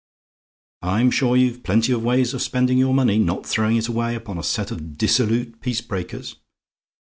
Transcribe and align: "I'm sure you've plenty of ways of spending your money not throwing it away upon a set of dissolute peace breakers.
"I'm 0.81 1.11
sure 1.11 1.37
you've 1.37 1.61
plenty 1.61 1.91
of 1.91 2.01
ways 2.03 2.33
of 2.33 2.41
spending 2.41 2.79
your 2.79 2.91
money 2.95 3.19
not 3.19 3.45
throwing 3.45 3.77
it 3.77 3.87
away 3.87 4.15
upon 4.15 4.39
a 4.39 4.43
set 4.43 4.71
of 4.71 4.97
dissolute 4.97 5.61
peace 5.61 5.81
breakers. 5.81 6.37